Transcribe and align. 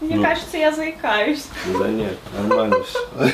Мне 0.00 0.16
Ну. 0.16 0.22
кажется, 0.22 0.56
я 0.56 0.72
заикаюсь. 0.72 1.46
Да 1.78 1.88
нет, 1.88 2.18
нормально 2.36 2.76
все. 2.84 2.98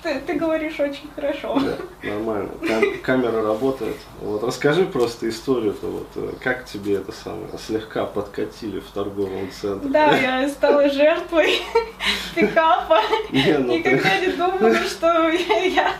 Ты, 0.00 0.20
ты 0.20 0.34
говоришь 0.34 0.78
очень 0.78 1.10
хорошо. 1.12 1.58
Да, 1.58 1.76
нормально. 2.08 2.50
Кам- 2.66 2.98
камера 3.02 3.42
работает. 3.42 3.96
Вот 4.20 4.44
расскажи 4.44 4.84
просто 4.86 5.28
историю-то, 5.28 5.88
вот 5.88 6.06
э, 6.14 6.34
как 6.40 6.66
тебе 6.66 6.94
это 6.94 7.10
самое 7.10 7.48
слегка 7.58 8.04
подкатили 8.06 8.78
в 8.78 8.86
торговом 8.92 9.50
центре. 9.50 9.90
Да, 9.90 10.16
я 10.16 10.48
стала 10.48 10.88
жертвой 10.88 11.60
пикапа. 12.36 13.00
Не, 13.32 13.58
ну 13.58 13.72
ты- 13.72 13.78
Никогда 13.80 14.18
не 14.20 14.28
думала, 14.28 14.74
что 14.84 15.28
я 15.30 15.92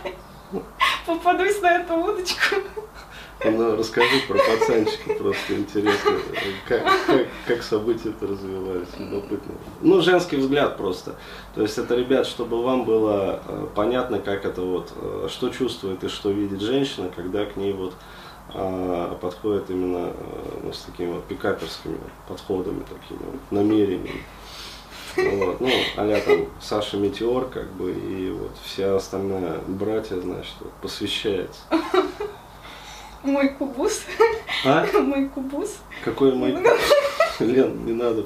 попадусь 1.05 1.61
на 1.61 1.79
эту 1.79 1.95
удочку. 1.95 2.55
Ну, 3.45 3.77
расскажи 3.77 4.21
про 4.27 4.37
пацанчика, 4.37 5.13
просто 5.13 5.55
интересно, 5.55 6.11
как, 6.67 6.83
как, 7.05 7.27
как 7.47 7.63
события-то 7.63 8.27
развивались, 8.27 8.89
любопытно. 8.97 9.53
Ну, 9.81 10.01
женский 10.01 10.35
взгляд 10.35 10.75
просто. 10.75 11.15
То 11.55 11.61
есть 11.61 11.77
это, 11.77 11.95
ребят, 11.95 12.27
чтобы 12.27 12.61
вам 12.61 12.83
было 12.83 13.41
э, 13.47 13.67
понятно, 13.75 14.19
как 14.19 14.45
это 14.45 14.61
вот, 14.61 14.91
э, 14.93 15.27
что 15.29 15.49
чувствует 15.49 16.03
и 16.03 16.09
что 16.09 16.31
видит 16.31 16.59
женщина, 16.59 17.09
когда 17.15 17.45
к 17.45 17.55
ней 17.55 17.71
вот 17.71 17.93
а, 18.51 19.15
подходит 19.15 19.69
именно 19.69 20.07
э, 20.07 20.59
ну, 20.63 20.73
с 20.73 20.81
такими 20.81 21.13
вот 21.13 21.23
пикаперскими 21.25 21.99
подходами, 22.27 22.81
такими 22.81 23.25
вот 23.31 23.51
намерениями. 23.51 24.23
Вот, 25.15 25.59
ну, 25.59 25.69
а 25.97 26.21
там 26.21 26.45
Саша 26.61 26.97
Метеор, 26.97 27.45
как 27.45 27.71
бы, 27.73 27.91
и 27.91 28.31
вот 28.31 28.51
вся 28.63 28.95
остальная 28.95 29.59
братья, 29.67 30.15
значит, 30.19 30.53
вот, 30.59 30.71
посвящается. 30.81 31.61
Мой 33.23 33.49
кубус. 33.49 34.01
А? 34.65 34.85
Мой 35.01 35.27
кубус. 35.29 35.77
Какой 36.03 36.33
мой... 36.33 36.51
Лен, 37.39 37.85
не 37.85 37.93
надо. 37.93 38.25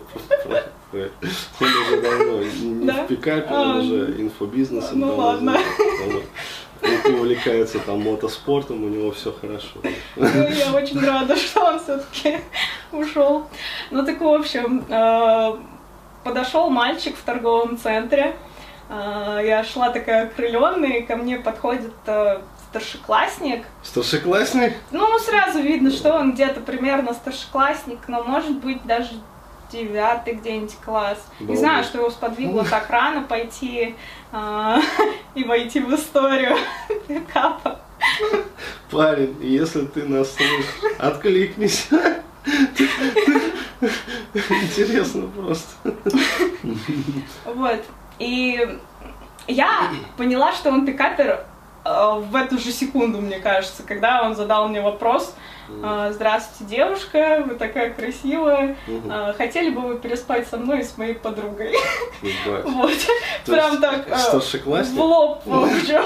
Он 0.93 1.67
уже 1.67 2.01
давно 2.01 2.43
не 2.43 2.85
Да? 2.85 3.03
в 3.03 3.07
пикапе, 3.07 3.47
А, 3.49 3.61
он 3.61 3.77
уже 3.79 4.21
инфобизнесом. 4.21 4.99
ну 4.99 5.07
давно 5.07 5.23
ладно. 5.23 5.57
занимается. 5.57 6.29
Он 7.05 7.13
увлекается 7.15 7.79
там 7.79 8.01
мотоспортом, 8.01 8.83
у 8.83 8.89
него 8.89 9.11
все 9.11 9.31
хорошо. 9.31 9.79
Ну, 10.15 10.25
я 10.49 10.73
очень 10.73 10.99
рада, 10.99 11.35
что 11.37 11.61
он 11.63 11.79
все-таки 11.79 12.39
ушел. 12.91 13.45
Ну 13.89 14.05
так 14.05 14.19
в 14.19 14.27
общем, 14.27 14.83
э, 14.89 15.55
подошел 16.23 16.69
мальчик 16.69 17.15
в 17.15 17.21
торговом 17.23 17.77
центре. 17.77 18.35
Э, 18.89 19.39
Я 19.43 19.63
шла 19.63 19.89
такая 19.89 20.25
окрыленная, 20.27 20.97
и 20.99 21.03
ко 21.03 21.15
мне 21.15 21.37
подходит 21.37 21.93
э, 22.05 22.39
старшеклассник. 22.69 23.65
Старшеклассник? 23.83 24.73
Ну, 24.91 25.17
сразу 25.19 25.59
видно, 25.61 25.91
что 25.91 26.13
он 26.13 26.33
где-то 26.33 26.59
примерно 26.61 27.13
старшеклассник, 27.13 27.99
но 28.07 28.23
может 28.23 28.57
быть 28.59 28.83
даже 28.85 29.09
девятый 29.71 30.35
где-нибудь 30.35 30.75
класс. 30.85 31.17
Не 31.39 31.45
Балдеть. 31.47 31.59
знаю, 31.59 31.83
что 31.83 31.97
его 31.99 32.09
сподвигло 32.11 32.63
так 32.63 32.89
рано 32.89 33.23
пойти 33.23 33.95
а, 34.31 34.79
и 35.35 35.43
войти 35.43 35.79
в 35.79 35.93
историю 35.95 36.55
пикапа. 37.07 37.79
Парень, 38.91 39.35
если 39.41 39.85
ты 39.85 40.03
нас 40.03 40.31
слышишь, 40.35 40.65
откликнись. 40.99 41.87
Интересно 44.33 45.27
просто. 45.35 45.73
Вот. 47.45 47.83
И 48.19 48.79
я 49.47 49.89
поняла, 50.17 50.53
что 50.53 50.69
он 50.69 50.85
пикапер 50.85 51.45
э, 51.85 52.13
в 52.19 52.35
эту 52.35 52.57
же 52.57 52.71
секунду, 52.71 53.19
мне 53.21 53.39
кажется, 53.39 53.83
когда 53.83 54.23
он 54.23 54.35
задал 54.35 54.67
мне 54.69 54.81
вопрос. 54.81 55.35
э, 55.69 56.11
Здравствуйте, 56.13 56.75
девушка, 56.75 57.43
вы 57.45 57.55
такая 57.55 57.93
красивая. 57.93 58.77
Э, 58.87 59.33
Хотели 59.37 59.69
бы 59.69 59.81
вы 59.81 59.97
переспать 59.99 60.47
со 60.47 60.57
мной 60.57 60.81
и 60.81 60.83
с 60.83 60.97
моей 60.97 61.15
подругой? 61.15 61.75
Вот. 62.65 62.93
То 63.45 63.51
Прям 63.51 63.81
так. 63.81 64.17
Старшеклассник? 64.17 64.97
В 64.97 65.01
лоб 65.01 65.43
причем. 65.43 66.05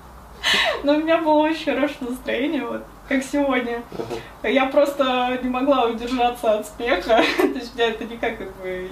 Но 0.84 0.94
у 0.94 0.98
меня 0.98 1.18
было 1.18 1.42
очень 1.42 1.64
хорошее 1.64 2.10
настроение, 2.10 2.64
вот, 2.64 2.82
как 3.08 3.22
сегодня. 3.22 3.82
Ага. 3.92 4.48
Я 4.48 4.66
просто 4.66 5.38
не 5.42 5.48
могла 5.48 5.86
удержаться 5.86 6.58
от 6.58 6.66
смеха. 6.66 7.22
То 7.36 7.44
есть 7.46 7.74
меня 7.74 7.88
это 7.88 8.04
никак 8.04 8.38
как 8.38 8.56
бы 8.56 8.90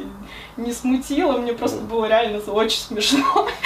не 0.57 0.73
смутило, 0.73 1.39
мне 1.39 1.53
просто 1.53 1.81
было 1.83 2.07
реально 2.07 2.39
очень 2.39 2.81
смешно. 2.81 3.49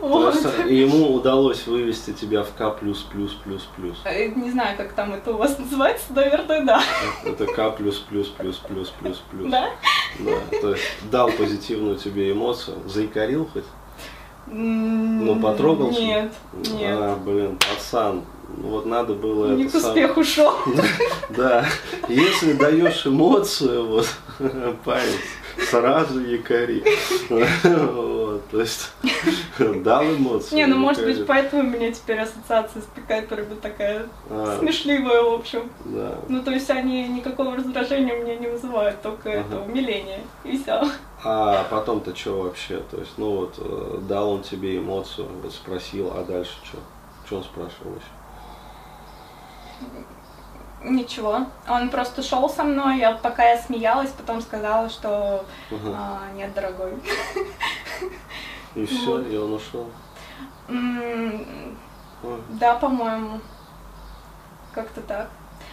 Вот. 0.00 0.34
э, 0.44 0.72
ему 0.72 1.14
удалось 1.14 1.66
вывести 1.66 2.12
тебя 2.12 2.42
в 2.42 2.52
К 2.54 2.70
плюс 2.70 3.02
плюс 3.02 3.34
плюс 3.34 3.68
плюс. 3.76 3.96
Э, 4.04 4.26
Не 4.26 4.50
знаю, 4.50 4.76
как 4.76 4.94
там 4.94 5.14
это 5.14 5.30
у 5.32 5.36
вас 5.36 5.56
называется, 5.58 6.06
наверное, 6.12 6.64
да. 6.64 6.82
Это 7.24 7.46
К 7.46 7.70
плюс 7.70 7.98
плюс 7.98 8.26
плюс 8.28 8.56
плюс 8.56 8.88
плюс 8.90 9.22
плюс. 9.30 9.50
Да? 9.50 9.70
Да, 10.18 10.58
то 10.60 10.70
есть 10.72 10.82
дал 11.10 11.30
позитивную 11.30 11.96
тебе 11.96 12.32
эмоцию, 12.32 12.78
заикарил 12.88 13.48
хоть? 13.52 13.64
Ну, 14.46 15.36
потрогался? 15.40 16.00
Нет, 16.00 16.32
нет. 16.54 16.98
А, 17.00 17.16
блин, 17.24 17.58
пацан, 17.58 18.22
ну 18.56 18.68
вот 18.68 18.86
надо 18.86 19.14
было 19.14 19.54
Не 19.54 19.66
к 19.66 19.70
сам- 19.70 19.90
успеху 19.90 20.24
шел. 20.24 20.52
Да, 21.30 21.64
если 22.08 22.52
даешь 22.52 23.06
эмоцию, 23.06 23.86
вот, 23.86 24.06
парень, 24.84 25.18
сразу 25.70 26.20
якори. 26.20 26.82
То 28.52 28.60
есть, 28.60 28.92
дал 29.82 30.04
эмоцию. 30.04 30.56
Не, 30.56 30.66
ну 30.66 30.76
может 30.76 31.02
быть 31.02 31.26
поэтому 31.26 31.62
у 31.62 31.64
меня 31.64 31.90
теперь 31.90 32.20
ассоциация 32.20 32.82
с 32.82 32.84
пикаперами 32.84 33.54
такая 33.54 34.06
А, 34.28 34.58
смешливая, 34.58 35.22
в 35.22 35.32
общем. 35.32 35.70
Да. 35.86 36.16
Ну, 36.28 36.42
то 36.42 36.50
есть 36.50 36.68
они 36.68 37.08
никакого 37.08 37.56
раздражения 37.56 38.14
у 38.14 38.22
меня 38.22 38.36
не 38.36 38.48
вызывают, 38.48 39.00
только 39.00 39.30
это 39.30 39.58
умиление. 39.58 40.20
И 40.44 40.58
все. 40.58 40.82
А 41.24 41.64
потом-то 41.70 42.14
что 42.14 42.42
вообще? 42.42 42.82
То 42.90 42.98
есть, 42.98 43.16
ну 43.16 43.36
вот, 43.36 43.54
э, 43.56 44.00
дал 44.06 44.30
он 44.30 44.42
тебе 44.42 44.76
эмоцию, 44.76 45.28
вот 45.42 45.54
спросил, 45.54 46.12
а 46.14 46.22
дальше 46.22 46.52
что? 46.62 46.76
Что 47.24 47.36
он 47.38 47.44
спрашивал 47.44 47.92
еще? 47.92 48.04
Ничего. 50.84 51.46
Он 51.68 51.88
просто 51.90 52.22
шел 52.22 52.50
со 52.50 52.64
мной, 52.64 52.98
я, 52.98 53.12
пока 53.12 53.50
я 53.50 53.58
смеялась, 53.62 54.10
потом 54.10 54.42
сказала, 54.42 54.90
что 54.90 55.46
Ага. 55.70 55.96
а, 55.96 56.20
нет, 56.34 56.52
дорогой. 56.54 56.92
И 58.74 58.86
все, 58.86 59.16
вот. 59.18 59.26
и 59.30 59.36
он 59.36 59.52
ушел. 59.54 59.88
Ой. 60.68 62.40
Да, 62.50 62.74
по-моему. 62.74 63.40
Как-то 64.74 65.00
так. 65.02 65.28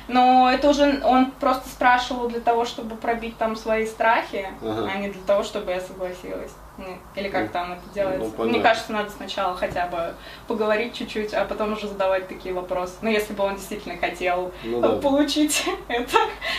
Но 0.08 0.50
это 0.52 0.70
уже 0.70 1.02
он 1.04 1.32
просто 1.32 1.70
спрашивал 1.70 2.28
для 2.30 2.40
того, 2.40 2.66
чтобы 2.66 2.96
пробить 2.96 3.38
там 3.38 3.56
свои 3.56 3.86
страхи, 3.86 4.50
Ага. 4.62 4.90
а 4.92 4.98
не 4.98 5.10
для 5.10 5.22
того, 5.22 5.44
чтобы 5.44 5.72
я 5.72 5.80
согласилась. 5.80 6.52
Ну, 6.80 6.98
Или 7.16 7.30
как 7.30 7.44
Ну, 7.48 7.50
там 7.50 7.72
это 7.74 7.82
делается. 7.94 8.20
ну, 8.26 8.32
понятно. 8.32 8.46
Мне 8.46 8.60
кажется, 8.62 8.92
надо 8.92 9.10
сначала 9.12 9.56
хотя 9.56 9.86
бы 9.88 10.16
поговорить 10.48 10.96
чуть-чуть, 10.96 11.34
а 11.34 11.46
потом 11.46 11.74
уже 11.74 11.88
задавать 11.88 12.28
такие 12.28 12.56
вопросы. 12.56 12.94
Ну, 13.02 13.10
если 13.10 13.34
бы 13.34 13.44
он 13.44 13.56
действительно 13.56 13.98
хотел 13.98 14.52
Ну 14.64 14.82
да. 14.82 14.90
получить 14.96 15.66
это. 15.88 16.18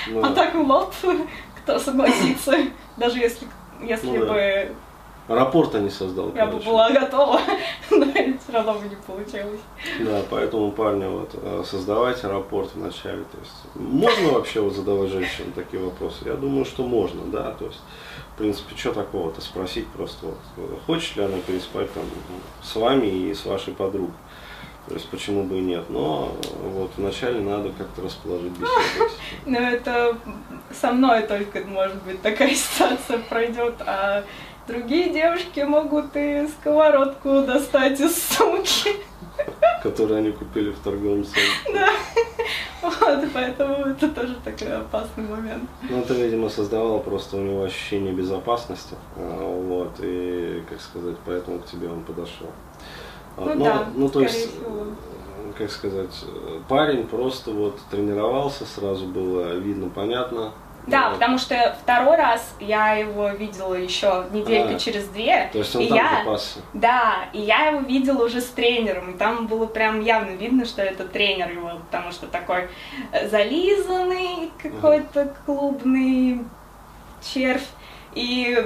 Ну 0.09 0.21
А 0.25 0.29
да. 0.29 0.35
так 0.35 0.55
в 0.55 0.61
лоб, 0.61 0.95
кто 1.63 1.79
согласится, 1.79 2.53
даже 2.97 3.19
если, 3.19 3.49
если 3.83 4.07
Ну 4.19 4.27
да. 4.27 4.67
Рапорта 5.31 5.79
не 5.79 5.91
создал, 5.91 6.35
я 6.35 6.47
бы 6.47 6.59
была 6.59 6.91
готова, 6.91 7.41
но 7.93 8.05
все 8.07 8.53
равно 8.53 8.75
бы 8.75 8.89
не 8.89 8.97
получилось. 8.97 9.61
Да, 10.01 10.23
поэтому, 10.29 10.73
парни, 10.73 11.07
вот, 11.07 11.31
э, 11.35 11.63
создавайте 11.65 12.27
рапорт 12.27 12.71
вначале. 12.75 13.23
То 13.23 13.39
есть, 13.39 13.53
можно 13.77 14.33
вообще 14.33 14.61
вот 14.61 14.75
задавать 14.75 15.09
женщинам 15.09 15.53
такие 15.53 15.81
вопросы? 15.81 16.25
Я 16.25 16.35
думаю, 16.35 16.65
что 16.65 16.83
можно, 16.83 17.21
да. 17.27 17.53
То 17.53 17.67
есть, 17.67 17.79
в 18.35 18.39
принципе, 18.39 18.77
что 18.77 18.93
такого-то 18.93 19.41
спросить 19.41 19.87
просто, 19.87 20.27
вот, 20.27 20.39
э, 20.57 20.77
хочет 20.87 21.17
ли 21.17 21.23
она 21.23 21.39
переспать 21.47 21.93
там 21.93 22.03
с 22.61 22.75
вами 22.75 23.07
и 23.07 23.33
с 23.33 23.47
вашей 23.47 23.73
подругой. 23.73 24.13
То 24.89 24.95
есть, 24.95 25.09
почему 25.11 25.45
бы 25.45 25.59
и 25.59 25.61
нет. 25.61 25.85
Но 25.91 26.35
э, 26.43 26.69
вот 26.71 26.91
вначале 26.97 27.41
надо 27.41 27.71
как-то 27.71 28.03
расположить 28.03 28.51
беседу. 28.51 29.13
Но 29.47 29.61
это 29.61 30.17
со 30.73 30.91
мной 30.91 31.23
только, 31.23 31.61
может 31.61 32.03
быть, 32.03 32.21
такая 32.21 32.53
ситуация 32.55 33.19
пройдет, 33.19 33.75
а 33.87 34.25
другие 34.71 35.11
девушки 35.13 35.61
могут 35.61 36.15
и 36.17 36.47
сковородку 36.49 37.43
достать 37.43 38.01
из 38.01 38.23
сумки. 38.23 38.91
которые 39.83 40.19
они 40.19 40.33
купили 40.33 40.71
в 40.71 40.79
торговом 40.81 41.25
центре. 41.25 41.43
Да. 41.75 41.89
Вот, 42.83 43.25
поэтому 43.35 43.75
это 43.87 44.09
тоже 44.09 44.37
такой 44.43 44.75
опасный 44.75 45.25
момент. 45.25 45.69
Ну, 45.89 45.99
это, 45.99 46.15
видимо, 46.15 46.49
создавало 46.49 46.99
просто 46.99 47.37
у 47.37 47.41
него 47.41 47.63
ощущение 47.63 48.13
безопасности. 48.13 48.95
а, 49.17 49.61
Вот, 49.61 49.93
и, 50.01 50.63
как 50.69 50.81
сказать, 50.81 51.17
поэтому 51.27 51.59
к 51.59 51.67
тебе 51.67 51.89
он 51.89 52.03
подошел. 52.03 52.49
А, 53.37 53.53
Ну 53.55 53.65
да, 53.65 53.85
ну, 53.95 54.09
то 54.09 54.21
есть, 54.21 54.55
всего. 54.55 54.87
как 55.59 55.71
сказать, 55.71 56.25
э, 56.27 56.61
парень 56.69 57.07
просто 57.07 57.51
вот 57.51 57.79
тренировался, 57.91 58.65
сразу 58.65 59.07
было 59.07 59.55
видно, 59.57 59.91
понятно. 59.91 60.53
Да, 60.87 61.09
Вот. 61.11 61.15
потому 61.15 61.39
что 61.39 61.77
второй 61.83 62.17
раз 62.17 62.55
я 62.59 62.95
его 62.95 63.29
видела 63.31 63.75
еще 63.75 64.27
неделька 64.33 64.75
А. 64.77 64.79
через 64.79 65.07
две. 65.09 65.49
То 65.53 65.59
есть 65.59 65.77
он 65.77 65.83
и 65.83 65.89
там 65.89 65.97
я, 65.99 66.23
запасся. 66.25 66.59
Да, 66.75 67.15
и 67.33 67.41
я 67.41 67.67
его 67.67 67.81
видела 67.81 68.25
уже 68.25 68.41
с 68.41 68.47
тренером, 68.49 69.13
и 69.13 69.19
там 69.19 69.47
было 69.47 69.67
прям 69.67 70.01
явно 70.01 70.31
видно, 70.31 70.65
что 70.65 70.83
это 70.83 71.05
тренер 71.07 71.51
его, 71.53 71.73
потому 71.91 72.13
что 72.13 72.27
такой 72.27 72.69
э, 73.13 73.29
зализанный, 73.29 74.51
какой-то 74.63 75.35
клубный, 75.47 76.45
червь, 77.23 77.67
и 78.15 78.57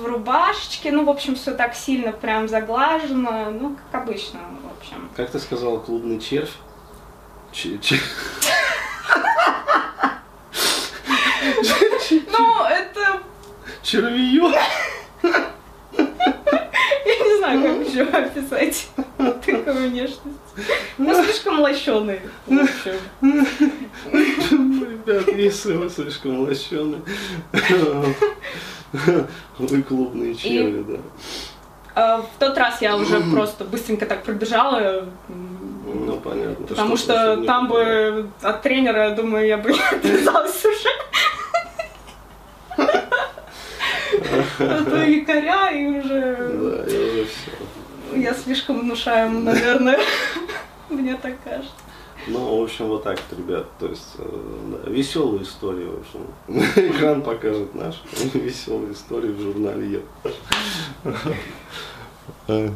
в 0.00 0.04
рубашечке, 0.06 0.90
ну, 0.90 1.04
в 1.04 1.10
общем, 1.10 1.36
все 1.36 1.52
так 1.54 1.76
сильно 1.76 2.10
прям 2.10 2.48
заглажено, 2.48 3.50
ну, 3.50 3.76
как 3.92 4.02
обычно, 4.02 4.40
в 4.64 4.78
общем. 4.80 5.08
Как 5.14 5.30
ты 5.30 5.38
сказал, 5.38 5.78
клубный 5.78 6.18
червь? 6.18 6.50
Ч- 7.52 7.78
ч- 7.78 8.00
Ну, 12.40 12.64
это, 12.64 13.20
Червеё? 13.82 14.50
я 15.22 17.16
не 17.24 17.38
знаю, 17.38 17.62
как 17.62 17.86
еще 17.88 18.02
описать 18.02 18.88
такую 19.16 19.88
внешность. 19.90 20.20
Ну, 20.98 21.24
слишком 21.24 21.60
лощеный, 21.60 22.20
в 22.46 22.52
общем. 22.58 23.46
Ребят, 24.50 25.28
если 25.28 25.74
вы 25.74 25.88
слишком 25.90 26.40
лощеные. 26.40 27.00
Вы 29.58 29.82
клубные 29.82 30.34
черви, 30.34 30.84
да. 30.88 30.98
А, 31.94 32.18
В 32.22 32.28
тот 32.38 32.56
раз 32.58 32.80
я 32.82 32.96
уже 32.96 33.20
просто 33.20 33.64
быстренько 33.64 34.06
так 34.06 34.22
пробежала, 34.22 35.06
Ну, 35.28 36.16
понятно. 36.18 36.66
потому 36.66 36.96
Что- 36.96 37.12
что 37.14 37.36
не 37.36 37.46
там 37.46 37.68
бы 37.68 38.28
от 38.42 38.62
тренера, 38.62 39.08
я 39.08 39.10
думаю, 39.10 39.46
я 39.46 39.58
бы 39.58 39.70
не 39.72 39.80
отвязалась 39.80 40.64
уже. 40.64 40.88
А 44.60 44.84
то 44.84 44.96
якоря, 45.02 45.70
и 45.70 45.86
уже 45.86 46.36
Да, 46.36 46.90
я 46.90 47.00
уже 47.12 47.24
все. 47.26 48.16
я 48.20 48.34
слишком 48.34 48.80
внушаем, 48.80 49.44
наверное. 49.44 49.98
Мне 50.90 51.16
так 51.16 51.34
кажется. 51.44 51.72
Ну, 52.26 52.60
в 52.60 52.64
общем, 52.64 52.86
вот 52.88 53.02
так 53.04 53.18
вот, 53.30 53.38
ребят. 53.38 53.66
То 53.78 53.86
есть, 53.86 54.16
веселые 54.86 55.42
истории, 55.44 55.86
в 55.86 56.00
общем. 56.00 56.26
Экран 56.96 57.22
покажет 57.22 57.74
наш. 57.74 58.02
Веселые 58.34 58.92
истории 58.92 59.32
в 59.32 59.40
журнале 59.40 60.02
Е. 62.48 62.72